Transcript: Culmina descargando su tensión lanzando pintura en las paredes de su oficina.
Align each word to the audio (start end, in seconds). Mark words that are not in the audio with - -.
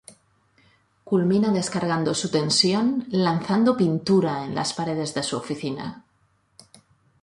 Culmina 1.09 1.49
descargando 1.57 2.11
su 2.15 2.27
tensión 2.31 3.05
lanzando 3.11 3.77
pintura 3.77 4.45
en 4.45 4.55
las 4.55 4.73
paredes 4.73 5.13
de 5.13 5.21
su 5.21 5.37
oficina. 5.37 6.03